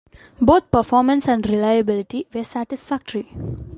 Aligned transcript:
Both 0.41 0.71
performance 0.71 1.27
and 1.27 1.47
reliability 1.47 2.25
were 2.33 2.43
satisfactory. 2.43 3.29